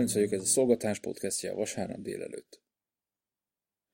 Ferenc 0.00 0.18
vagyok, 0.18 0.32
ez 0.32 0.48
a 0.48 0.52
Szolgatás 0.52 0.98
podcastja 0.98 1.52
a 1.52 1.54
vasárnap 1.54 2.00
délelőtt. 2.00 2.62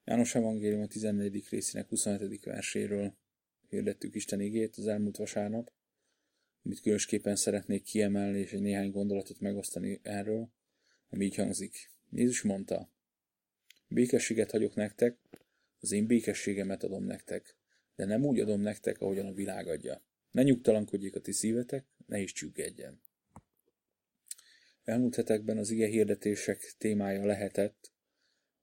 János 0.05 0.35
Evangélium 0.35 0.81
a 0.81 0.87
14. 0.87 1.49
részének 1.51 1.89
27. 1.89 2.45
verséről 2.45 3.17
hirdettük 3.69 4.15
Isten 4.15 4.41
igét 4.41 4.77
az 4.77 4.87
elmúlt 4.87 5.17
vasárnap, 5.17 5.73
amit 6.65 6.81
különösképpen 6.81 7.37
szeretnék 7.37 7.83
kiemelni, 7.83 8.39
és 8.39 8.53
egy 8.53 8.61
néhány 8.61 8.91
gondolatot 8.91 9.41
megosztani 9.41 10.01
erről, 10.03 10.53
ami 11.09 11.25
így 11.25 11.35
hangzik. 11.35 11.91
Jézus 12.11 12.43
mondta, 12.43 12.91
békességet 13.89 14.51
hagyok 14.51 14.75
nektek, 14.75 15.19
az 15.81 15.93
én 15.93 16.07
békességemet 16.07 16.83
adom 16.83 17.05
nektek, 17.05 17.57
de 17.97 18.05
nem 18.05 18.25
úgy 18.25 18.41
adom 18.41 18.61
nektek, 18.61 19.01
ahogyan 19.01 19.27
a 19.27 19.33
világ 19.33 19.69
adja. 19.69 20.03
Ne 20.31 20.43
nyugtalankodjék 20.43 21.17
a 21.17 21.21
ti 21.21 21.33
szívetek, 21.33 21.87
ne 22.07 22.19
is 22.21 22.33
csüggedjen. 22.33 23.01
Elmúlt 24.87 25.15
hetekben 25.15 25.59
az 25.59 25.71
ige 25.71 25.87
hirdetések 25.87 26.75
témája 26.79 27.25
lehetett, 27.25 27.93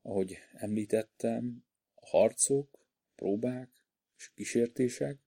ahogy 0.01 0.37
említettem, 0.53 1.65
a 1.93 2.07
harcok, 2.07 2.87
próbák 3.15 3.69
és 4.17 4.31
kísértések, 4.35 5.19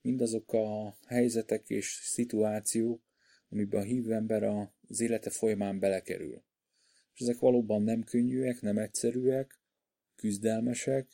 mindazok 0.00 0.52
a 0.52 0.96
helyzetek 1.06 1.68
és 1.70 2.00
szituációk, 2.02 3.02
amiben 3.48 3.80
a 3.80 3.84
hívő 3.84 4.12
ember 4.12 4.42
az 4.42 5.00
élete 5.00 5.30
folyamán 5.30 5.78
belekerül. 5.78 6.42
És 7.14 7.20
ezek 7.20 7.38
valóban 7.38 7.82
nem 7.82 8.02
könnyűek, 8.02 8.60
nem 8.60 8.78
egyszerűek, 8.78 9.60
küzdelmesek, 10.16 11.08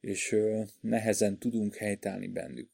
és 0.00 0.36
nehezen 0.80 1.38
tudunk 1.38 1.74
helytállni 1.74 2.28
bennük. 2.28 2.70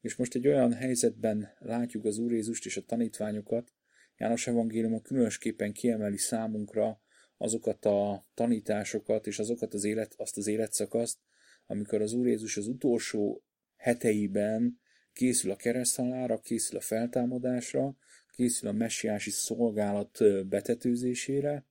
És 0.00 0.16
most 0.16 0.34
egy 0.34 0.46
olyan 0.46 0.72
helyzetben 0.72 1.56
látjuk 1.58 2.04
az 2.04 2.18
Úr 2.18 2.32
Jézust 2.32 2.66
és 2.66 2.76
a 2.76 2.84
tanítványokat, 2.84 3.72
János 4.22 4.46
evangéliuma 4.46 5.00
különösképpen 5.00 5.72
kiemeli 5.72 6.16
számunkra 6.16 7.00
azokat 7.36 7.84
a 7.84 8.24
tanításokat 8.34 9.26
és 9.26 9.38
azokat 9.38 9.74
az 9.74 9.84
élet, 9.84 10.14
azt 10.16 10.36
az 10.36 10.46
életszakaszt, 10.46 11.18
amikor 11.66 12.02
az 12.02 12.12
Úr 12.12 12.26
Jézus 12.26 12.56
az 12.56 12.66
utolsó 12.66 13.42
heteiben 13.76 14.80
készül 15.12 15.50
a 15.50 15.56
kereszthalára, 15.56 16.40
készül 16.40 16.78
a 16.78 16.80
feltámadásra, 16.80 17.96
készül 18.30 18.68
a 18.68 18.72
messiási 18.72 19.30
szolgálat 19.30 20.18
betetőzésére, 20.48 21.66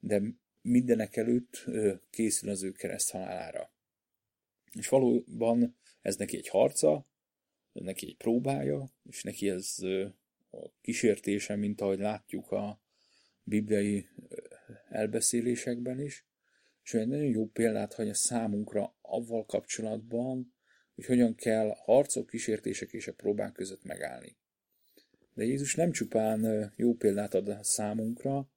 de 0.00 0.22
mindenek 0.62 1.16
előtt 1.16 1.64
készül 2.10 2.50
az 2.50 2.62
ő 2.62 2.72
kereszthalálára. 2.72 3.72
És 4.72 4.88
valóban 4.88 5.76
ez 6.00 6.16
neki 6.16 6.36
egy 6.36 6.48
harca, 6.48 7.06
neki 7.72 8.06
egy 8.06 8.16
próbája, 8.16 8.88
és 9.02 9.22
neki 9.22 9.48
ez 9.48 9.76
a 10.50 10.70
kísértése, 10.80 11.56
mint 11.56 11.80
ahogy 11.80 11.98
látjuk 11.98 12.50
a 12.50 12.80
bibliai 13.42 14.08
elbeszélésekben 14.88 16.00
is, 16.00 16.26
és 16.82 16.94
egy 16.94 17.08
nagyon 17.08 17.26
jó 17.26 17.46
példát 17.46 17.94
hagy 17.94 18.08
a 18.08 18.14
számunkra 18.14 18.96
avval 19.00 19.46
kapcsolatban, 19.46 20.54
hogy 20.94 21.04
hogyan 21.04 21.34
kell 21.34 21.70
a 21.70 21.74
harcok, 21.84 22.26
kísértések 22.26 22.92
és 22.92 23.08
a 23.08 23.12
próbák 23.12 23.52
között 23.52 23.84
megállni. 23.84 24.36
De 25.34 25.44
Jézus 25.44 25.74
nem 25.74 25.90
csupán 25.90 26.72
jó 26.76 26.94
példát 26.94 27.34
ad 27.34 27.48
a 27.48 27.62
számunkra, 27.62 28.50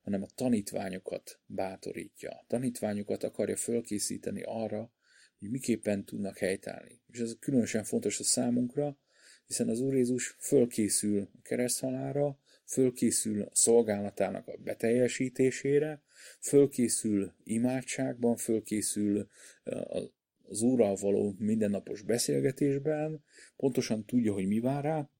hanem 0.00 0.22
a 0.22 0.28
tanítványokat 0.34 1.40
bátorítja. 1.46 2.30
A 2.30 2.44
tanítványokat 2.46 3.22
akarja 3.22 3.56
fölkészíteni 3.56 4.42
arra, 4.42 4.92
hogy 5.38 5.50
miképpen 5.50 6.04
tudnak 6.04 6.38
helytállni. 6.38 7.02
És 7.06 7.18
ez 7.18 7.36
különösen 7.38 7.84
fontos 7.84 8.20
a 8.20 8.24
számunkra, 8.24 8.98
hiszen 9.48 9.68
az 9.68 9.80
Úr 9.80 9.94
Jézus 9.94 10.36
fölkészül 10.38 11.28
a 11.38 11.42
kereszthalára, 11.42 12.38
fölkészül 12.64 13.48
szolgálatának 13.52 14.48
a 14.48 14.56
beteljesítésére, 14.56 16.02
fölkészül 16.40 17.32
imádságban, 17.44 18.36
fölkészül 18.36 19.28
az 20.42 20.62
Úrral 20.62 20.94
való 20.94 21.34
mindennapos 21.38 22.02
beszélgetésben, 22.02 23.24
pontosan 23.56 24.04
tudja, 24.04 24.32
hogy 24.32 24.46
mi 24.46 24.60
vár 24.60 24.84
rá, 24.84 25.10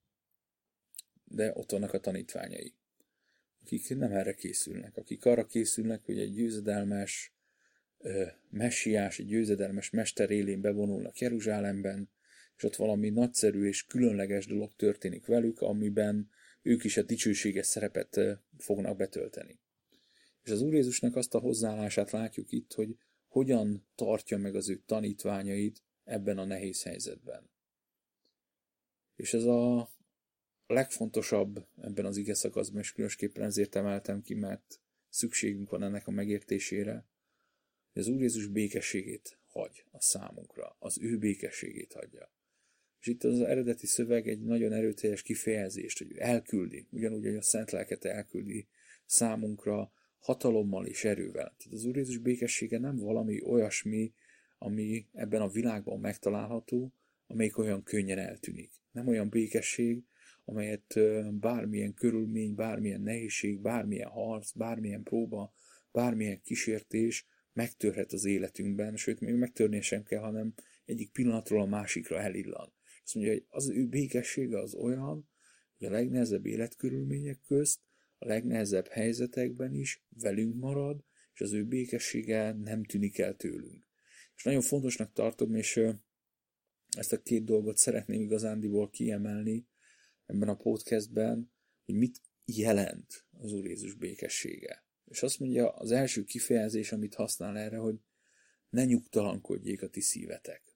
de 1.25 1.53
ott 1.55 1.71
vannak 1.71 1.93
a 1.93 2.01
tanítványai, 2.01 2.75
akik 3.63 3.97
nem 3.97 4.13
erre 4.13 4.35
készülnek, 4.35 4.97
akik 4.97 5.25
arra 5.25 5.47
készülnek, 5.47 6.05
hogy 6.05 6.19
egy 6.19 6.35
győzedelmes 6.35 7.33
messiás, 8.51 9.19
egy 9.19 9.27
győzedelmes 9.27 9.91
mester 9.91 10.31
élén 10.31 10.61
bevonulnak 10.61 11.19
Jeruzsálemben, 11.19 12.11
és 12.59 12.65
ott 12.65 12.77
valami 12.77 13.11
nagyszerű 13.11 13.67
és 13.67 13.85
különleges 13.85 14.47
dolog 14.47 14.75
történik 14.75 15.27
velük, 15.27 15.61
amiben 15.61 16.31
ők 16.63 16.85
is 16.85 16.97
a 16.97 17.03
dicsőséges 17.03 17.67
szerepet 17.67 18.21
fognak 18.57 18.97
betölteni. 18.97 19.61
És 20.43 20.51
az 20.51 20.61
Úr 20.61 20.75
Jézusnak 20.75 21.17
azt 21.17 21.35
a 21.35 21.39
hozzáállását 21.39 22.11
látjuk 22.11 22.53
itt, 22.53 22.73
hogy 22.73 22.97
hogyan 23.27 23.87
tartja 23.95 24.39
meg 24.39 24.55
az 24.55 24.69
ő 24.69 24.83
tanítványait 24.87 25.83
ebben 26.05 26.39
a 26.39 26.45
nehéz 26.45 26.83
helyzetben. 26.83 27.51
És 29.17 29.35
ez 29.35 29.45
a 29.45 29.91
legfontosabb 30.67 31.67
ebben 31.77 32.05
az 32.05 32.17
ige 32.17 32.35
szakaszban, 32.35 32.81
és 32.81 32.93
különösképpen 32.93 33.45
ezért 33.45 33.75
emeltem 33.75 34.23
ki, 34.23 34.35
mert 34.35 34.81
szükségünk 35.09 35.71
van 35.71 35.83
ennek 35.83 36.07
a 36.07 36.11
megértésére, 36.11 37.07
hogy 37.93 38.03
az 38.03 38.09
Úr 38.09 38.21
Jézus 38.21 38.47
békességét 38.47 39.39
hagy 39.47 39.85
a 39.91 40.01
számunkra, 40.01 40.77
az 40.79 40.99
ő 41.01 41.19
békességét 41.19 41.93
hagyja. 41.93 42.37
És 43.01 43.07
itt 43.07 43.25
az 43.25 43.41
eredeti 43.41 43.87
szöveg 43.87 44.29
egy 44.29 44.41
nagyon 44.41 44.73
erőteljes 44.73 45.23
kifejezést, 45.23 45.99
hogy 45.99 46.17
elküldi, 46.17 46.87
ugyanúgy, 46.91 47.25
hogy 47.25 47.37
a 47.37 47.43
Szent 47.43 47.71
Lelket 47.71 48.05
elküldi 48.05 48.67
számunkra 49.07 49.93
hatalommal 50.19 50.87
és 50.87 51.05
erővel. 51.05 51.55
Tehát 51.59 51.73
az 51.73 51.85
Úr 51.85 51.97
Jézus 51.97 52.19
békessége 52.19 52.79
nem 52.79 52.97
valami 52.97 53.43
olyasmi, 53.43 54.13
ami 54.59 55.07
ebben 55.13 55.41
a 55.41 55.49
világban 55.49 56.01
megtalálható, 56.01 56.93
amelyik 57.27 57.59
olyan 57.59 57.83
könnyen 57.83 58.19
eltűnik. 58.19 58.71
Nem 58.93 59.09
olyan 59.09 59.29
békesség, 59.29 60.03
amelyet 60.45 60.99
bármilyen 61.41 61.95
körülmény, 61.95 62.55
bármilyen 62.55 63.01
nehézség, 63.01 63.61
bármilyen 63.61 64.09
harc, 64.09 64.53
bármilyen 64.53 65.03
próba, 65.03 65.53
bármilyen 65.93 66.41
kísértés 66.43 67.27
megtörhet 67.53 68.13
az 68.13 68.25
életünkben, 68.25 68.97
sőt, 68.97 69.21
még 69.21 69.35
megtörni 69.35 69.81
sem 69.81 70.03
kell, 70.03 70.21
hanem 70.21 70.55
egyik 70.85 71.11
pillanatról 71.11 71.61
a 71.61 71.67
másikra 71.67 72.21
elillan. 72.21 72.73
Azt 73.09 73.17
mondja, 73.17 73.33
hogy 73.33 73.47
az 73.49 73.69
ő 73.69 73.87
békessége 73.87 74.59
az 74.59 74.75
olyan, 74.75 75.29
hogy 75.77 75.87
a 75.87 75.91
legnehezebb 75.91 76.47
életkörülmények 76.47 77.41
közt, 77.47 77.81
a 78.19 78.27
legnehezebb 78.27 78.87
helyzetekben 78.87 79.75
is 79.75 80.05
velünk 80.09 80.57
marad, 80.57 81.05
és 81.35 81.41
az 81.41 81.53
ő 81.53 81.65
békessége 81.65 82.53
nem 82.53 82.85
tűnik 82.85 83.19
el 83.19 83.37
tőlünk. 83.37 83.85
És 84.37 84.45
nagyon 84.45 84.61
fontosnak 84.61 85.13
tartom, 85.13 85.55
és 85.55 85.81
ezt 86.97 87.13
a 87.13 87.23
két 87.23 87.45
dolgot 87.45 87.77
szeretném 87.77 88.21
igazándiból 88.21 88.91
kiemelni 88.91 89.67
ebben 90.27 90.49
a 90.49 90.57
podcastben, 90.57 91.53
hogy 91.85 91.95
mit 91.95 92.21
jelent 92.45 93.27
az 93.39 93.53
Úr 93.53 93.67
Jézus 93.67 93.95
békessége. 93.95 94.85
És 95.05 95.23
azt 95.23 95.39
mondja, 95.39 95.71
az 95.71 95.91
első 95.91 96.25
kifejezés, 96.25 96.93
amit 96.93 97.15
használ 97.15 97.59
erre, 97.59 97.77
hogy 97.77 98.01
ne 98.69 98.85
nyugtalankodjék 98.85 99.83
a 99.83 99.89
ti 99.89 100.01
szívetek. 100.01 100.68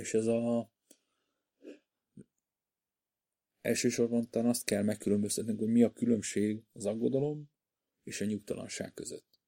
És 0.00 0.14
ez 0.14 0.26
a 0.26 0.70
elsősorban 3.60 4.30
talán 4.30 4.48
azt 4.48 4.64
kell 4.64 4.82
megkülönböztetnünk, 4.82 5.58
hogy 5.58 5.68
mi 5.68 5.82
a 5.82 5.92
különbség 5.92 6.62
az 6.72 6.86
aggodalom 6.86 7.50
és 8.02 8.20
a 8.20 8.24
nyugtalanság 8.24 8.94
között. 8.94 9.40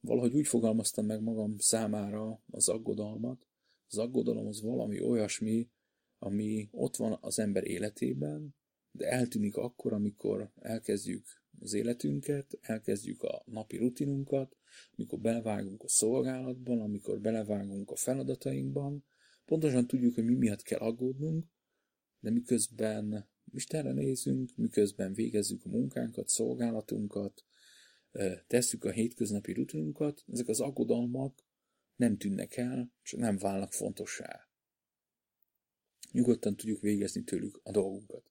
Valahogy 0.00 0.34
úgy 0.34 0.46
fogalmaztam 0.46 1.06
meg 1.06 1.22
magam 1.22 1.58
számára 1.58 2.42
az 2.50 2.68
aggodalmat. 2.68 3.46
Az 3.88 3.98
aggodalom 3.98 4.46
az 4.46 4.62
valami 4.62 5.00
olyasmi, 5.00 5.70
ami 6.18 6.68
ott 6.70 6.96
van 6.96 7.18
az 7.20 7.38
ember 7.38 7.64
életében, 7.64 8.54
de 8.90 9.08
eltűnik 9.08 9.56
akkor, 9.56 9.92
amikor 9.92 10.50
elkezdjük 10.54 11.26
az 11.58 11.72
életünket, 11.72 12.58
elkezdjük 12.60 13.22
a 13.22 13.42
napi 13.46 13.76
rutinunkat, 13.76 14.56
amikor 14.96 15.18
belevágunk 15.18 15.82
a 15.82 15.88
szolgálatban, 15.88 16.80
amikor 16.80 17.20
belevágunk 17.20 17.90
a 17.90 17.96
feladatainkban, 17.96 19.04
Pontosan 19.46 19.86
tudjuk, 19.86 20.14
hogy 20.14 20.24
mi 20.24 20.34
miatt 20.34 20.62
kell 20.62 20.78
aggódnunk, 20.78 21.46
de 22.20 22.30
miközben 22.30 23.28
Istenre 23.52 23.92
nézünk, 23.92 24.56
miközben 24.56 25.12
végezzük 25.12 25.64
a 25.64 25.68
munkánkat, 25.68 26.28
szolgálatunkat, 26.28 27.44
tesszük 28.46 28.84
a 28.84 28.90
hétköznapi 28.90 29.52
rutinunkat, 29.52 30.24
ezek 30.32 30.48
az 30.48 30.60
aggodalmak 30.60 31.44
nem 31.96 32.16
tűnnek 32.16 32.56
el, 32.56 32.92
csak 33.02 33.20
nem 33.20 33.36
válnak 33.36 33.72
fontossá. 33.72 34.48
Nyugodtan 36.10 36.56
tudjuk 36.56 36.80
végezni 36.80 37.22
tőlük 37.22 37.60
a 37.62 37.70
dolgunkat. 37.70 38.30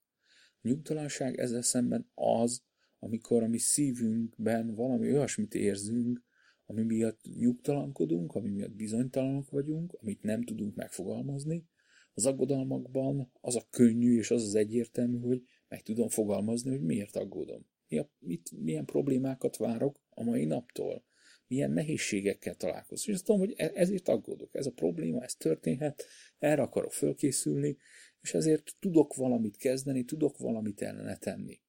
A 0.62 0.68
nyugtalanság 0.68 1.38
ezzel 1.38 1.62
szemben 1.62 2.12
az, 2.14 2.64
amikor 3.00 3.44
a 3.44 3.48
mi 3.48 3.58
szívünkben 3.58 4.74
valami 4.74 5.12
olyasmit 5.12 5.54
érzünk, 5.54 6.25
ami 6.66 6.84
miatt 6.84 7.22
nyugtalankodunk, 7.38 8.36
ami 8.36 8.50
miatt 8.50 8.76
bizonytalanok 8.76 9.50
vagyunk, 9.50 9.98
amit 10.02 10.22
nem 10.22 10.44
tudunk 10.44 10.76
megfogalmazni. 10.76 11.66
Az 12.14 12.26
aggodalmakban 12.26 13.32
az 13.42 13.56
a 13.56 13.68
könnyű 13.70 14.18
és 14.18 14.32
az 14.32 14.44
az 14.44 14.56
egyértelmű, 14.56 15.20
hogy 15.20 15.44
meg 15.68 15.82
tudom 15.82 16.10
fogalmazni, 16.10 16.70
hogy 16.70 16.82
miért 16.82 17.16
aggódom. 17.16 17.66
Mi 17.88 17.98
a, 17.98 18.10
mit, 18.20 18.52
milyen 18.52 18.86
problémákat 18.86 19.58
várok 19.58 20.02
a 20.10 20.24
mai 20.24 20.46
naptól? 20.46 21.04
Milyen 21.48 21.72
nehézségekkel 21.72 22.56
találkozom? 22.56 23.06
És 23.10 23.14
azt 23.14 23.26
tudom, 23.26 23.40
hogy 23.40 23.54
e, 23.58 23.72
ezért 23.74 24.08
aggódok. 24.08 24.56
Ez 24.56 24.66
a 24.66 24.72
probléma, 24.72 25.24
ez 25.24 25.36
történhet, 25.36 26.06
erre 26.38 26.62
akarok 26.62 26.92
fölkészülni, 26.92 27.78
és 28.22 28.34
ezért 28.34 28.76
tudok 28.80 29.16
valamit 29.16 29.58
kezdeni, 29.58 30.04
tudok 30.04 30.38
valamit 30.38 30.82
ellene 30.82 31.18
tenni. 31.18 31.60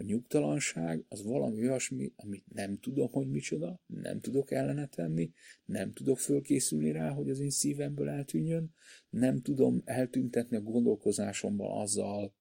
A 0.00 0.02
nyugtalanság 0.02 1.04
az 1.08 1.22
valami 1.22 1.60
olyasmi, 1.60 2.12
amit 2.16 2.44
nem 2.52 2.78
tudom, 2.78 3.10
hogy 3.12 3.30
micsoda, 3.30 3.80
nem 3.86 4.20
tudok 4.20 4.50
ellene 4.50 4.86
tenni, 4.86 5.32
nem 5.64 5.92
tudok 5.92 6.18
fölkészülni 6.18 6.90
rá, 6.92 7.10
hogy 7.10 7.30
az 7.30 7.38
én 7.38 7.50
szívemből 7.50 8.08
eltűnjön, 8.08 8.74
nem 9.10 9.40
tudom 9.40 9.82
eltüntetni 9.84 10.56
a 10.56 10.60
gondolkozásomban 10.60 11.80
azzal, 11.80 12.34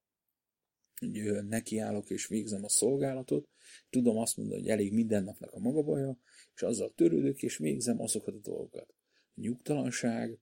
hogy 0.99 1.43
nekiállok 1.47 2.09
és 2.09 2.27
végzem 2.27 2.63
a 2.63 2.69
szolgálatot, 2.69 3.49
tudom 3.89 4.17
azt 4.17 4.37
mondani, 4.37 4.59
hogy 4.59 4.69
elég 4.69 4.93
minden 4.93 5.23
napnak 5.23 5.51
a 5.51 5.59
maga 5.59 5.81
baja, 5.81 6.19
és 6.55 6.61
azzal 6.61 6.93
törődök, 6.95 7.41
és 7.41 7.57
végzem 7.57 8.01
azokat 8.01 8.35
a 8.35 8.39
dolgokat. 8.39 8.95
A 9.35 9.41
nyugtalanság 9.41 10.39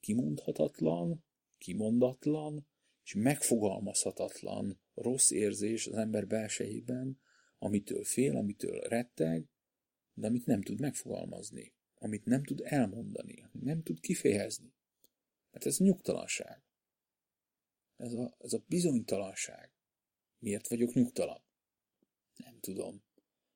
kimondhatatlan, 0.00 1.24
kimondatlan, 1.58 2.66
és 3.04 3.14
megfogalmazhatatlan 3.14 4.80
rossz 5.02 5.30
érzés 5.30 5.86
az 5.86 5.94
ember 5.94 6.26
belsejében, 6.26 7.20
amitől 7.58 8.04
fél, 8.04 8.36
amitől 8.36 8.80
retteg, 8.80 9.48
de 10.14 10.26
amit 10.26 10.46
nem 10.46 10.62
tud 10.62 10.80
megfogalmazni, 10.80 11.72
amit 11.94 12.24
nem 12.24 12.44
tud 12.44 12.60
elmondani, 12.64 13.48
nem 13.52 13.82
tud 13.82 14.00
kifejezni. 14.00 14.74
Hát 15.52 15.66
ez 15.66 15.78
nyugtalanság. 15.78 16.62
Ez 17.96 18.12
a, 18.12 18.36
ez 18.38 18.52
a 18.52 18.62
bizonytalanság. 18.66 19.70
Miért 20.38 20.68
vagyok 20.68 20.92
nyugtalan? 20.92 21.42
Nem 22.36 22.58
tudom. 22.60 23.02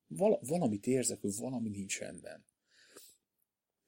Val- 0.06 0.46
valamit 0.46 0.86
érzek, 0.86 1.20
hogy 1.20 1.36
valami 1.36 1.68
nincs 1.68 1.98
rendben. 1.98 2.46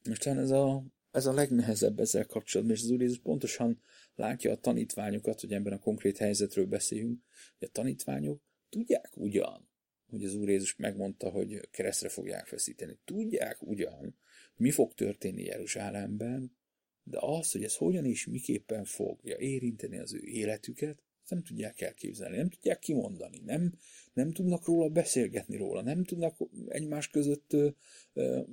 Most 0.08 0.26
ez 0.26 0.50
a, 0.50 0.84
ez 1.10 1.26
a 1.26 1.32
legnehezebb 1.32 2.00
ezzel 2.00 2.26
kapcsolatban, 2.26 2.76
és 2.76 2.82
az 2.82 2.90
Úr 2.90 3.00
Jézus 3.00 3.18
pontosan 3.18 3.80
látja 4.16 4.52
a 4.52 4.56
tanítványokat, 4.56 5.40
hogy 5.40 5.52
ebben 5.52 5.72
a 5.72 5.78
konkrét 5.78 6.16
helyzetről 6.16 6.66
beszéljünk, 6.66 7.22
hogy 7.58 7.68
a 7.68 7.72
tanítványok 7.72 8.42
tudják 8.68 9.10
ugyan, 9.16 9.68
hogy 10.10 10.24
az 10.24 10.34
Úr 10.34 10.48
Jézus 10.48 10.76
megmondta, 10.76 11.30
hogy 11.30 11.68
keresztre 11.70 12.08
fogják 12.08 12.46
feszíteni. 12.46 12.98
Tudják 13.04 13.62
ugyan, 13.62 14.16
mi 14.56 14.70
fog 14.70 14.94
történni 14.94 15.42
Jeruzsálemben, 15.42 16.56
de 17.02 17.18
az, 17.20 17.52
hogy 17.52 17.64
ez 17.64 17.76
hogyan 17.76 18.04
és 18.04 18.26
miképpen 18.26 18.84
fogja 18.84 19.38
érinteni 19.38 19.98
az 19.98 20.14
ő 20.14 20.20
életüket, 20.22 21.02
nem 21.28 21.42
tudják 21.42 21.80
elképzelni, 21.80 22.36
nem 22.36 22.48
tudják 22.48 22.78
kimondani, 22.78 23.40
nem, 23.44 23.72
nem 24.12 24.32
tudnak 24.32 24.66
róla 24.66 24.88
beszélgetni 24.88 25.56
róla, 25.56 25.82
nem 25.82 26.04
tudnak 26.04 26.36
egymás 26.68 27.08
között 27.08 27.56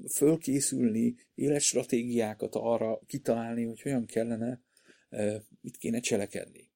fölkészülni, 0.09 1.15
életstratégiákat 1.35 2.55
arra 2.55 2.99
kitalálni, 3.05 3.63
hogy 3.63 3.81
hogyan 3.81 4.05
kellene, 4.05 4.61
mit 5.61 5.77
kéne 5.77 5.99
cselekedni. 5.99 6.71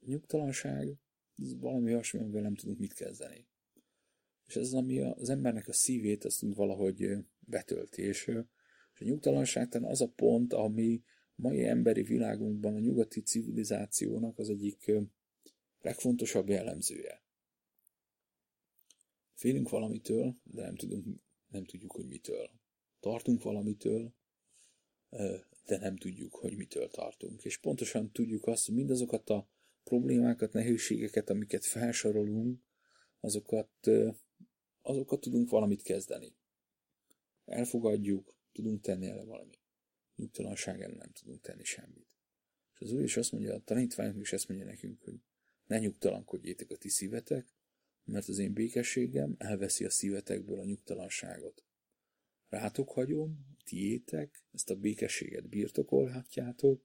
Nyugtalanság, 0.00 0.98
ez 1.36 1.58
valami 1.58 1.92
olyasmi, 1.92 2.18
amivel 2.18 2.42
nem 2.42 2.54
tudunk 2.54 2.78
mit 2.78 2.92
kezdeni. 2.92 3.46
És 4.46 4.56
ez 4.56 4.62
az, 4.62 4.74
ami 4.74 5.00
az 5.00 5.28
embernek 5.28 5.68
a 5.68 5.72
szívét 5.72 6.24
azt 6.24 6.42
úgy 6.42 6.54
valahogy 6.54 7.16
betölti, 7.38 8.02
és, 8.02 8.26
és 8.94 9.00
a 9.00 9.04
nyugtalanság 9.04 9.84
az 9.84 10.00
a 10.00 10.08
pont, 10.08 10.52
ami 10.52 11.02
mai 11.34 11.64
emberi 11.64 12.02
világunkban 12.02 12.74
a 12.74 12.78
nyugati 12.78 13.20
civilizációnak 13.20 14.38
az 14.38 14.50
egyik 14.50 14.92
legfontosabb 15.80 16.48
jellemzője. 16.48 17.24
Félünk 19.34 19.68
valamitől, 19.68 20.36
de 20.42 20.62
nem, 20.62 20.76
tudunk, 20.76 21.06
nem 21.46 21.64
tudjuk, 21.64 21.92
hogy 21.92 22.06
mitől. 22.06 22.50
Tartunk 23.00 23.42
valamitől, 23.42 24.14
de 25.66 25.78
nem 25.78 25.96
tudjuk, 25.96 26.34
hogy 26.34 26.56
mitől 26.56 26.90
tartunk. 26.90 27.44
És 27.44 27.58
pontosan 27.58 28.12
tudjuk 28.12 28.46
azt, 28.46 28.66
hogy 28.66 28.74
mindazokat 28.74 29.30
a 29.30 29.48
problémákat, 29.84 30.52
nehézségeket, 30.52 31.30
amiket 31.30 31.64
felsorolunk, 31.64 32.60
azokat, 33.20 33.88
azokat 34.82 35.20
tudunk 35.20 35.50
valamit 35.50 35.82
kezdeni. 35.82 36.36
Elfogadjuk, 37.44 38.34
tudunk 38.52 38.80
tenni 38.80 39.06
el 39.06 39.24
valamit. 39.24 39.60
Nyugtalanság 40.16 40.80
ellen 40.80 40.96
nem 40.96 41.12
tudunk 41.12 41.40
tenni 41.40 41.64
semmit. 41.64 42.06
És 42.72 42.80
az 42.80 42.92
Úr 42.92 43.02
is 43.02 43.16
azt 43.16 43.32
mondja, 43.32 43.54
a 43.54 43.60
tanítványok 43.64 44.20
is 44.20 44.32
ezt 44.32 44.48
mondja 44.48 44.66
nekünk, 44.66 45.02
hogy 45.02 45.20
ne 45.66 45.78
nyugtalankodjétek 45.78 46.70
a 46.70 46.76
ti 46.76 46.88
szívetek, 46.88 47.54
mert 48.04 48.28
az 48.28 48.38
én 48.38 48.52
békességem 48.52 49.34
elveszi 49.38 49.84
a 49.84 49.90
szívetekből 49.90 50.58
a 50.58 50.64
nyugtalanságot. 50.64 51.65
Rátok 52.48 52.90
hagyom, 52.90 53.56
tiétek, 53.64 54.42
ezt 54.52 54.70
a 54.70 54.76
békességet 54.76 55.48
birtokolhatjátok, 55.48 56.84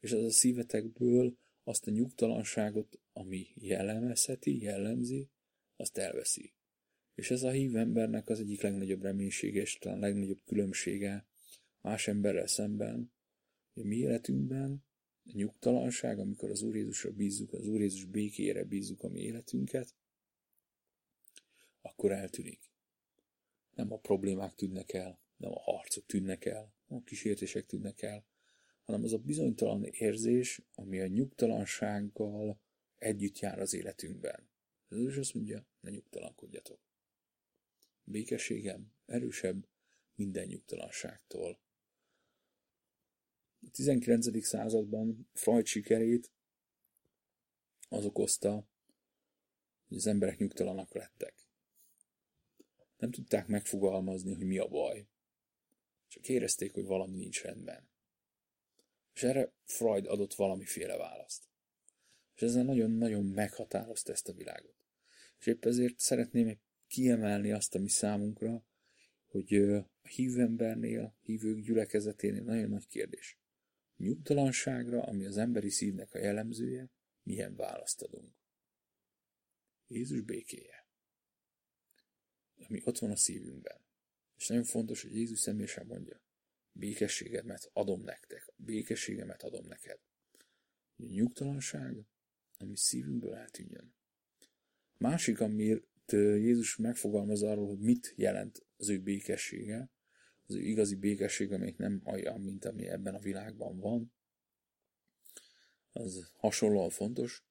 és 0.00 0.12
az 0.12 0.24
a 0.24 0.30
szívetekből 0.30 1.36
azt 1.64 1.86
a 1.86 1.90
nyugtalanságot, 1.90 3.00
ami 3.12 3.46
jellemezheti, 3.54 4.60
jellemzi, 4.60 5.30
azt 5.76 5.96
elveszi. 5.96 6.54
És 7.14 7.30
ez 7.30 7.42
a 7.42 7.50
hív 7.50 7.76
embernek 7.76 8.28
az 8.28 8.40
egyik 8.40 8.60
legnagyobb 8.62 9.02
reménysége, 9.02 9.60
és 9.60 9.78
talán 9.78 9.98
legnagyobb 9.98 10.40
különbsége 10.44 11.26
más 11.80 12.08
emberrel 12.08 12.46
szemben, 12.46 13.12
hogy 13.72 13.82
a 13.82 13.86
mi 13.86 13.96
életünkben 13.96 14.84
a 15.24 15.30
nyugtalanság, 15.32 16.18
amikor 16.18 16.50
az 16.50 16.62
Úr 16.62 16.76
Jézusra 16.76 17.10
bízzuk, 17.10 17.52
az 17.52 17.66
Úr 17.66 17.80
Jézus 17.80 18.04
békére 18.04 18.64
bízzuk 18.64 19.02
a 19.02 19.08
mi 19.08 19.20
életünket, 19.20 19.94
akkor 21.80 22.12
eltűnik. 22.12 22.69
Nem 23.74 23.92
a 23.92 23.98
problémák 23.98 24.54
tűnnek 24.54 24.92
el, 24.92 25.20
nem 25.36 25.50
a 25.52 25.60
harcok 25.60 26.06
tűnnek 26.06 26.44
el, 26.44 26.74
nem 26.86 26.98
a 26.98 27.02
kísértések 27.02 27.66
tűnnek 27.66 28.02
el, 28.02 28.24
hanem 28.82 29.04
az 29.04 29.12
a 29.12 29.18
bizonytalan 29.18 29.84
érzés, 29.84 30.62
ami 30.74 31.00
a 31.00 31.06
nyugtalansággal 31.06 32.60
együtt 32.98 33.38
jár 33.38 33.58
az 33.58 33.74
életünkben. 33.74 34.48
Is 34.88 35.16
azt 35.16 35.34
mondja, 35.34 35.66
ne 35.80 35.90
nyugtalankodjatok. 35.90 36.80
Békességem 38.04 38.92
erősebb 39.06 39.68
minden 40.14 40.46
nyugtalanságtól. 40.46 41.60
A 43.66 43.70
19. 43.70 44.44
században 44.44 45.28
Freud 45.32 45.66
sikerét 45.66 46.32
az 47.88 48.04
okozta, 48.04 48.68
hogy 49.88 49.96
az 49.96 50.06
emberek 50.06 50.38
nyugtalanak 50.38 50.94
lettek. 50.94 51.49
Nem 53.00 53.10
tudták 53.10 53.46
megfogalmazni, 53.46 54.34
hogy 54.34 54.46
mi 54.46 54.58
a 54.58 54.68
baj. 54.68 55.06
Csak 56.08 56.28
érezték, 56.28 56.72
hogy 56.72 56.84
valami 56.84 57.16
nincs 57.16 57.42
rendben. 57.42 57.88
És 59.14 59.22
erre 59.22 59.52
Freud 59.64 60.06
adott 60.06 60.34
valamiféle 60.34 60.96
választ. 60.96 61.44
És 62.34 62.42
ezzel 62.42 62.64
nagyon-nagyon 62.64 63.24
meghatározta 63.24 64.12
ezt 64.12 64.28
a 64.28 64.32
világot. 64.32 64.74
És 65.38 65.46
épp 65.46 65.64
ezért 65.64 65.98
szeretném 65.98 66.60
kiemelni 66.86 67.52
azt, 67.52 67.74
ami 67.74 67.88
számunkra, 67.88 68.64
hogy 69.26 69.54
a 69.54 69.90
hívő 70.08 70.40
embernél, 70.40 71.16
hívők 71.22 71.60
gyülekezeténél 71.60 72.42
nagyon 72.42 72.68
nagy 72.68 72.86
kérdés 72.86 73.40
nyugtalanságra, 74.00 75.02
ami 75.02 75.24
az 75.24 75.36
emberi 75.36 75.70
szívnek 75.70 76.14
a 76.14 76.18
jellemzője, 76.18 76.90
milyen 77.22 77.56
választ 77.56 78.02
adunk. 78.02 78.34
Jézus 79.86 80.20
békéje, 80.20 80.79
ami 82.68 82.80
ott 82.84 82.98
van 82.98 83.10
a 83.10 83.16
szívünkben. 83.16 83.80
És 84.36 84.46
nagyon 84.46 84.64
fontos, 84.64 85.02
hogy 85.02 85.14
Jézus 85.14 85.38
személyesen 85.38 85.86
mondja, 85.86 86.22
békességemet 86.72 87.70
adom 87.72 88.02
nektek, 88.02 88.52
békességemet 88.56 89.42
adom 89.42 89.66
neked. 89.66 89.98
A 90.96 91.02
nyugtalanság, 91.02 92.04
ami 92.58 92.76
szívünkből 92.76 93.34
eltűnjön. 93.34 93.94
Másik, 94.96 95.40
amit 95.40 95.86
Jézus 96.12 96.76
megfogalmaz 96.76 97.42
arról, 97.42 97.66
hogy 97.66 97.78
mit 97.78 98.12
jelent 98.16 98.66
az 98.76 98.88
ő 98.88 99.00
békessége, 99.00 99.90
az 100.46 100.54
ő 100.54 100.60
igazi 100.60 100.94
békesség, 100.94 101.52
amelyik 101.52 101.76
nem 101.76 102.02
olyan, 102.04 102.40
mint 102.40 102.64
ami 102.64 102.88
ebben 102.88 103.14
a 103.14 103.18
világban 103.18 103.78
van, 103.78 104.12
az 105.92 106.32
hasonlóan 106.36 106.90
fontos, 106.90 107.44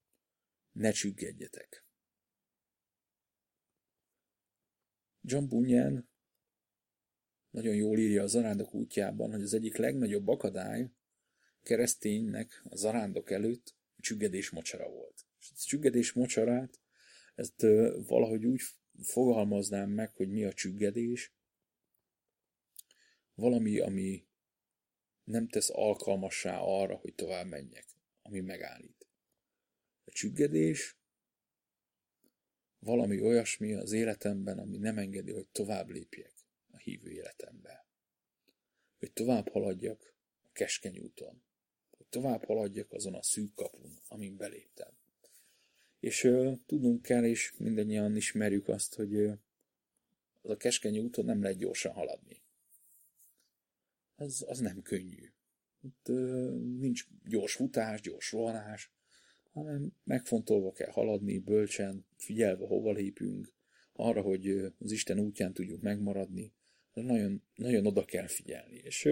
ne 0.72 0.92
csüggedjetek. 0.92 1.86
John 5.22 5.48
Bunyan 5.48 6.10
nagyon 7.50 7.76
jól 7.76 8.00
írja 8.00 8.24
a 8.24 8.28
zarándok 8.28 8.74
útjában, 8.74 9.32
hogy 9.32 9.42
az 9.42 9.54
egyik 9.54 9.78
legnagyobb 9.78 10.28
akadály 10.28 10.90
kereszténynek 11.64 12.62
a 12.70 12.76
zarándok 12.76 13.32
előtt 13.32 13.76
a 13.96 14.02
csüggedés 14.02 14.50
mocsara 14.50 14.90
volt. 14.90 15.26
És 15.40 15.50
a 15.52 15.56
csüggedés 15.56 16.14
mocsarát, 16.14 16.80
ezt 17.36 17.62
valahogy 18.08 18.46
úgy 18.46 18.62
fogalmaznám 19.02 19.90
meg, 19.90 20.14
hogy 20.16 20.30
mi 20.30 20.44
a 20.44 20.54
csüggedés, 20.54 21.34
valami, 23.34 23.80
ami 23.80 24.28
nem 25.24 25.48
tesz 25.48 25.70
alkalmassá 25.70 26.60
arra, 26.60 26.96
hogy 26.96 27.14
tovább 27.14 27.48
menjek, 27.48 27.86
ami 28.22 28.40
megállít. 28.40 29.08
A 30.06 30.12
csüggedés 30.12 30.99
valami 32.80 33.22
olyasmi 33.22 33.74
az 33.74 33.92
életemben, 33.92 34.60
ami 34.60 34.78
nem 34.78 34.98
engedi, 34.98 35.32
hogy 35.32 35.48
tovább 35.48 35.90
lépjek 35.90 36.34
a 36.72 36.78
hívő 36.78 37.12
életembe. 37.12 37.86
Hogy 39.00 39.12
tovább 39.12 39.50
haladjak 39.50 40.14
a 40.42 40.50
keskeny 40.52 41.00
úton. 41.00 41.42
Hogy 41.98 42.06
tovább 42.08 42.44
haladjak 42.44 42.92
azon 42.92 43.14
a 43.14 43.24
szűk 43.24 43.54
kapun, 43.54 44.00
amin 44.08 44.38
beléptem. 44.38 44.92
És 46.00 46.24
ö, 46.24 46.52
tudnunk 46.66 47.02
kell, 47.02 47.26
és 47.26 47.54
mindannyian 47.58 48.16
ismerjük 48.16 48.68
azt, 48.68 48.96
hogy 48.96 49.14
ö, 49.14 49.32
az 50.42 50.50
a 50.50 50.58
keskeny 50.58 51.00
úton 51.00 51.26
nem 51.26 51.42
lehet 51.42 51.58
gyorsan 51.58 51.92
haladni. 51.92 52.42
Az, 54.16 54.46
az 54.48 54.60
nem 54.60 54.82
könnyű. 54.82 55.32
Itt 55.82 56.08
ö, 56.08 56.50
nincs 56.60 57.08
gyors 57.24 57.54
futás, 57.54 58.02
gyors 58.02 58.32
rohanás, 58.32 58.92
hanem 59.52 59.94
megfontolva 60.04 60.72
kell 60.72 60.92
haladni, 60.92 61.40
bölcsen, 61.40 62.06
figyelve 62.16 62.66
hova 62.66 62.92
lépünk, 62.92 63.54
arra, 63.94 64.22
hogy 64.22 64.50
az 64.80 64.92
Isten 64.92 65.20
útján 65.20 65.54
tudjuk 65.54 65.82
megmaradni, 65.82 66.54
nagyon, 66.94 67.44
nagyon 67.56 67.86
oda 67.86 68.06
kell 68.06 68.28
figyelni. 68.28 68.76
És 68.76 69.10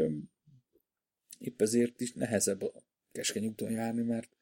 épp 1.40 1.62
ezért 1.62 2.02
is 2.02 2.14
nehezebb 2.14 2.62
a 2.62 2.84
keskeny 3.12 3.46
úton 3.46 3.72
járni, 3.72 4.02
mert, 4.02 4.38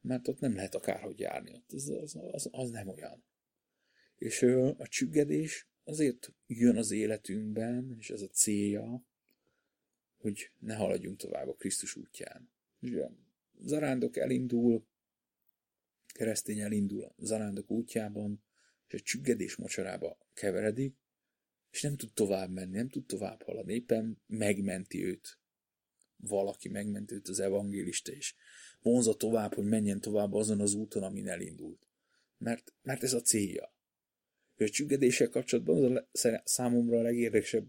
mert 0.00 0.28
ott 0.28 0.40
nem 0.40 0.54
lehet 0.54 0.74
akárhogy 0.74 1.18
járni. 1.18 1.52
Ott 1.52 1.72
az, 1.72 1.88
az, 1.88 2.18
az, 2.30 2.48
az 2.52 2.70
nem 2.70 2.88
olyan. 2.88 3.24
És 4.16 4.42
a 4.76 4.88
csüggedés 4.88 5.68
azért 5.84 6.32
jön 6.46 6.76
az 6.76 6.90
életünkben, 6.90 7.96
és 7.98 8.10
ez 8.10 8.22
a 8.22 8.28
célja, 8.28 9.04
hogy 10.16 10.50
ne 10.58 10.74
haladjunk 10.74 11.16
tovább 11.16 11.48
a 11.48 11.54
Krisztus 11.54 11.96
útján. 11.96 12.50
Zarándok 13.58 14.16
elindul, 14.16 14.86
keresztény 16.16 16.60
elindul 16.60 17.02
a 17.02 17.14
zarándok 17.18 17.70
útjában, 17.70 18.44
és 18.86 19.00
a 19.00 19.02
csüggedés 19.04 19.56
mocsarába 19.56 20.18
keveredik, 20.32 20.96
és 21.70 21.82
nem 21.82 21.96
tud 21.96 22.12
tovább 22.12 22.50
menni, 22.50 22.76
nem 22.76 22.88
tud 22.88 23.06
tovább 23.06 23.42
haladni, 23.42 23.74
éppen 23.74 24.22
megmenti 24.26 25.04
őt. 25.04 25.38
Valaki 26.16 26.68
megmenti 26.68 27.14
őt 27.14 27.28
az 27.28 27.40
evangélista, 27.40 28.12
és 28.12 28.34
vonza 28.80 29.14
tovább, 29.14 29.54
hogy 29.54 29.64
menjen 29.64 30.00
tovább 30.00 30.32
azon 30.32 30.60
az 30.60 30.74
úton, 30.74 31.02
amin 31.02 31.28
elindult. 31.28 31.88
Mert, 32.38 32.74
mert 32.82 33.02
ez 33.02 33.12
a 33.12 33.20
célja. 33.20 33.74
És 34.56 34.68
a 34.68 34.72
csüggedéssel 34.72 35.28
kapcsolatban 35.28 36.08
az 36.12 36.24
a 36.24 36.42
számomra 36.44 36.98
a 36.98 37.02
legérdekesebb 37.02 37.66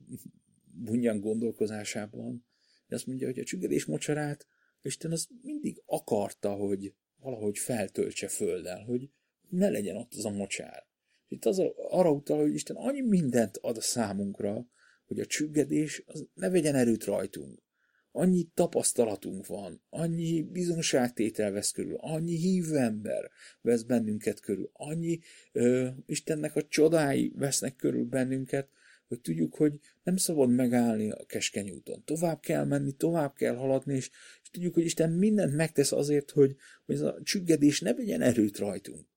bunyan 0.63 1.19
gondolkozásában, 1.19 2.45
de 2.87 2.95
azt 2.95 3.05
mondja, 3.05 3.27
hogy 3.27 3.39
a 3.39 3.43
csüggedés 3.43 3.85
mocsarát 3.85 4.47
Isten 4.81 5.11
az 5.11 5.27
mindig 5.41 5.81
akarta, 5.85 6.53
hogy 6.53 6.93
valahogy 7.19 7.57
feltöltse 7.57 8.27
földdel, 8.27 8.83
hogy 8.83 9.09
ne 9.49 9.69
legyen 9.69 9.95
ott 9.95 10.13
az 10.13 10.25
a 10.25 10.29
mocsár. 10.29 10.85
Itt 11.27 11.45
az 11.45 11.61
arra 11.89 12.11
utal, 12.11 12.41
hogy 12.41 12.53
Isten 12.53 12.75
annyi 12.75 13.01
mindent 13.01 13.57
ad 13.57 13.77
a 13.77 13.81
számunkra, 13.81 14.67
hogy 15.05 15.19
a 15.19 15.25
csüggedés 15.25 16.03
az 16.05 16.25
ne 16.33 16.49
vegyen 16.49 16.75
erőt 16.75 17.03
rajtunk. 17.03 17.65
Annyi 18.11 18.47
tapasztalatunk 18.53 19.45
van, 19.45 19.81
annyi 19.89 20.41
bizonságtétel 20.41 21.51
vesz 21.51 21.71
körül, 21.71 21.95
annyi 21.97 22.35
hívő 22.35 22.77
ember 22.77 23.29
vesz 23.61 23.81
bennünket 23.81 24.39
körül, 24.39 24.69
annyi 24.73 25.19
ö, 25.51 25.87
Istennek 26.05 26.55
a 26.55 26.67
csodái 26.67 27.31
vesznek 27.35 27.75
körül 27.75 28.05
bennünket, 28.05 28.69
hogy 29.07 29.21
tudjuk, 29.21 29.55
hogy 29.55 29.79
nem 30.03 30.17
szabad 30.17 30.49
megállni 30.49 31.11
a 31.11 31.25
keskeny 31.25 31.69
úton. 31.69 32.03
Tovább 32.03 32.39
kell 32.39 32.65
menni, 32.65 32.91
tovább 32.91 33.35
kell 33.35 33.55
haladni, 33.55 33.95
és, 33.95 34.11
és 34.41 34.49
tudjuk, 34.49 34.73
hogy 34.73 34.83
Isten 34.83 35.11
mindent 35.11 35.53
megtesz 35.53 35.91
azért, 35.91 36.31
hogy, 36.31 36.55
hogy 36.85 36.95
ez 36.95 37.01
a 37.01 37.19
csüggedés 37.23 37.79
ne 37.79 37.93
vegyen 37.93 38.21
erőt 38.21 38.57
rajtunk. 38.57 39.07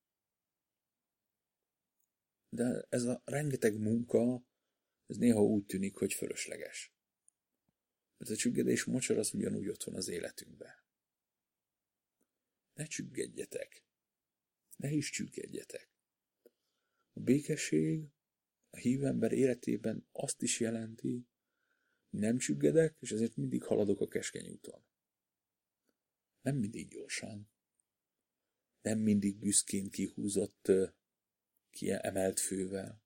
De 2.49 2.87
ez 2.89 3.05
a 3.05 3.23
rengeteg 3.25 3.79
munka, 3.79 4.45
ez 5.07 5.17
néha 5.17 5.43
úgy 5.43 5.65
tűnik, 5.65 5.97
hogy 5.97 6.13
fölösleges. 6.13 6.95
Mert 8.19 8.31
a 8.31 8.37
csüggedés 8.37 8.85
mocsor 8.85 9.19
az 9.19 9.35
ugyanúgy 9.35 9.69
ott 9.69 9.85
van 9.85 9.95
az 9.95 10.09
életünkben. 10.09 10.75
Ne 12.75 12.87
csüggedjetek. 12.87 13.85
Ne 14.77 14.91
is 14.91 15.11
csüggedjetek. 15.11 15.89
A 17.13 17.21
békesség 17.21 18.09
a 18.71 18.77
hívember 18.77 19.33
életében 19.33 20.07
azt 20.13 20.43
is 20.43 20.61
jelenti, 20.61 21.27
nem 22.11 22.39
csüggedek, 22.39 22.97
és 23.01 23.11
ezért 23.11 23.37
mindig 23.37 23.63
haladok 23.63 24.01
a 24.01 24.09
keskeny 24.09 24.49
úton. 24.49 24.85
Nem 26.41 26.57
mindig 26.57 26.89
gyorsan. 26.89 27.51
Nem 28.83 28.99
mindig 28.99 29.37
büszkén 29.37 29.91
kihúzott, 29.91 30.73
kiemelt 31.71 32.41
fővel. 32.41 33.03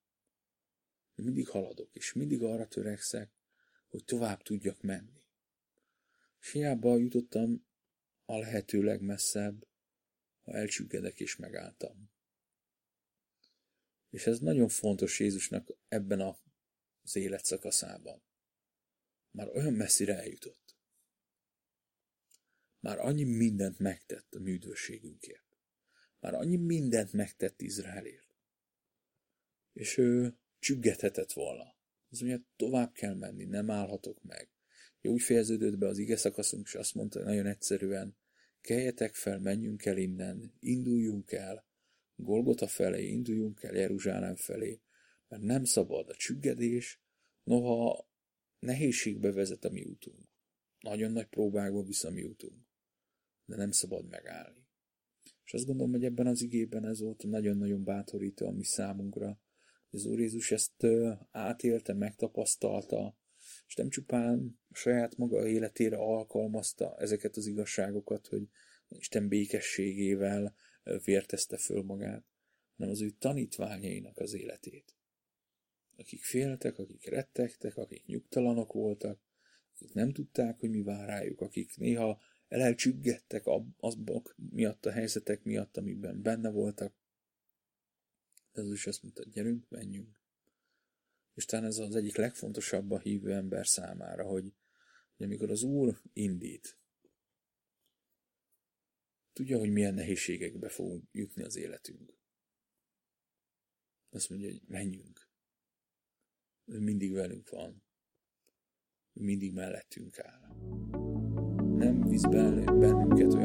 Mindig 1.14 1.48
haladok, 1.48 1.94
és 1.94 2.12
mindig 2.12 2.42
arra 2.42 2.68
törekszek, 2.68 3.32
hogy 3.88 4.04
tovább 4.04 4.42
tudjak 4.42 4.82
menni. 4.82 5.24
És 6.40 6.52
hiába 6.52 6.96
jutottam 6.96 7.66
a 8.24 8.38
lehető 8.38 8.82
legmesszebb, 8.82 9.66
ha 10.42 10.52
elcsüggedek 10.52 11.20
és 11.20 11.36
megálltam. 11.36 12.10
És 14.14 14.26
ez 14.26 14.38
nagyon 14.38 14.68
fontos 14.68 15.20
Jézusnak 15.20 15.76
ebben 15.88 16.20
az 17.02 17.16
életszakaszában. 17.16 18.22
Már 19.30 19.48
olyan 19.48 19.72
messzire 19.72 20.18
eljutott. 20.18 20.76
Már 22.80 22.98
annyi 22.98 23.24
mindent 23.24 23.78
megtett 23.78 24.34
a 24.34 24.38
műdőségünkért. 24.38 25.56
Már 26.20 26.34
annyi 26.34 26.56
mindent 26.56 27.12
megtett 27.12 27.60
Izraelért. 27.60 28.36
És 29.72 29.96
ő 29.96 30.38
csüggethetett 30.58 31.32
volna. 31.32 31.76
Az 32.10 32.20
mondja, 32.20 32.46
tovább 32.56 32.92
kell 32.92 33.14
menni, 33.14 33.44
nem 33.44 33.70
állhatok 33.70 34.22
meg. 34.22 34.48
Jó, 35.00 35.12
úgy 35.12 35.22
fejeződött 35.22 35.78
be 35.78 35.86
az 35.86 35.98
ige 35.98 36.16
szakaszunk, 36.16 36.66
és 36.66 36.74
azt 36.74 36.94
mondta 36.94 37.22
nagyon 37.22 37.46
egyszerűen, 37.46 38.16
keljetek 38.60 39.14
fel, 39.14 39.38
menjünk 39.38 39.84
el 39.84 39.96
innen, 39.96 40.54
induljunk 40.60 41.32
el, 41.32 41.72
Golgota 42.16 42.66
felé, 42.66 43.06
induljunk 43.06 43.62
el 43.62 43.74
Jeruzsálem 43.74 44.36
felé, 44.36 44.80
mert 45.28 45.42
nem 45.42 45.64
szabad 45.64 46.08
a 46.08 46.14
csüggedés, 46.14 47.00
noha 47.42 48.08
nehézségbe 48.58 49.32
vezet 49.32 49.64
a 49.64 49.70
mi 49.70 49.84
útunk. 49.84 50.28
Nagyon 50.80 51.12
nagy 51.12 51.26
próbákba 51.26 51.82
visz 51.82 52.04
a 52.04 52.10
mi 52.10 52.22
útunk, 52.22 52.66
de 53.44 53.56
nem 53.56 53.70
szabad 53.70 54.08
megállni. 54.08 54.66
És 55.44 55.54
azt 55.54 55.66
gondolom, 55.66 55.92
hogy 55.92 56.04
ebben 56.04 56.26
az 56.26 56.42
igében 56.42 56.84
ez 56.84 57.00
volt 57.00 57.22
nagyon-nagyon 57.22 57.84
bátorító 57.84 58.46
a 58.46 58.52
mi 58.52 58.64
számunkra, 58.64 59.26
hogy 59.90 59.98
az 59.98 60.06
Úr 60.06 60.18
Jézus 60.18 60.50
ezt 60.50 60.86
átélte, 61.30 61.92
megtapasztalta, 61.92 63.16
és 63.66 63.74
nem 63.74 63.88
csupán 63.88 64.60
saját 64.70 65.16
maga 65.16 65.46
életére 65.46 65.96
alkalmazta 65.96 66.96
ezeket 66.98 67.36
az 67.36 67.46
igazságokat, 67.46 68.26
hogy 68.26 68.48
Isten 68.88 69.28
békességével 69.28 70.54
vértezte 71.04 71.56
föl 71.56 71.82
magát, 71.82 72.24
hanem 72.76 72.92
az 72.92 73.00
ő 73.00 73.10
tanítványainak 73.10 74.18
az 74.18 74.34
életét. 74.34 74.96
Akik 75.96 76.24
féltek, 76.24 76.78
akik 76.78 77.08
rettegtek, 77.08 77.76
akik 77.76 78.06
nyugtalanok 78.06 78.72
voltak, 78.72 79.20
akik 79.74 79.92
nem 79.92 80.12
tudták, 80.12 80.58
hogy 80.58 80.70
mi 80.70 80.82
vár 80.82 81.08
rájuk, 81.08 81.40
akik 81.40 81.76
néha 81.76 82.20
elelcsüggettek 82.48 83.44
azok 83.76 84.34
miatt 84.50 84.86
a 84.86 84.90
helyzetek 84.90 85.42
miatt, 85.42 85.76
amiben 85.76 86.22
benne 86.22 86.50
voltak. 86.50 86.94
De 88.52 88.60
az 88.60 88.72
is 88.72 88.86
azt 88.86 89.02
mondta, 89.02 89.24
gyerünk, 89.24 89.68
menjünk. 89.68 90.22
És 91.34 91.44
talán 91.44 91.66
ez 91.66 91.78
az 91.78 91.94
egyik 91.94 92.16
legfontosabb 92.16 92.90
a 92.90 92.98
hívő 92.98 93.32
ember 93.32 93.66
számára, 93.66 94.24
hogy, 94.24 94.54
hogy 95.16 95.26
amikor 95.26 95.50
az 95.50 95.62
Úr 95.62 96.00
indít, 96.12 96.78
Tudja, 99.34 99.58
hogy 99.58 99.70
milyen 99.70 99.94
nehézségekbe 99.94 100.68
fogunk 100.68 101.04
jutni 101.12 101.42
az 101.42 101.56
életünk. 101.56 102.18
Azt 104.10 104.30
mondja, 104.30 104.50
hogy 104.50 104.62
menjünk. 104.66 105.28
Ő 106.64 106.78
mindig 106.78 107.12
velünk 107.12 107.48
van. 107.48 107.82
Ő 109.12 109.22
mindig 109.22 109.52
mellettünk 109.52 110.18
áll. 110.18 110.54
Nem 111.76 112.08
visz 112.08 112.22
bennünket 112.22 113.32
olyan 113.34 113.43